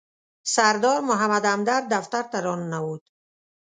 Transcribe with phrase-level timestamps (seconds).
[0.45, 3.01] سردار محمد همدرد دفتر ته راننوت.